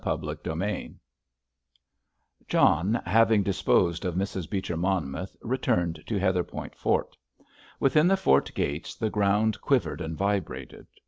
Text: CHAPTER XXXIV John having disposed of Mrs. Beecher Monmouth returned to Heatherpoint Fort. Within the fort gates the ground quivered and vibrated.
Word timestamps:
CHAPTER 0.03 0.25
XXXIV 0.25 0.95
John 2.47 2.99
having 3.05 3.43
disposed 3.43 4.03
of 4.03 4.15
Mrs. 4.15 4.49
Beecher 4.49 4.75
Monmouth 4.75 5.37
returned 5.43 6.01
to 6.07 6.15
Heatherpoint 6.17 6.73
Fort. 6.73 7.15
Within 7.79 8.07
the 8.07 8.17
fort 8.17 8.51
gates 8.55 8.95
the 8.95 9.11
ground 9.11 9.61
quivered 9.61 10.01
and 10.01 10.17
vibrated. 10.17 10.87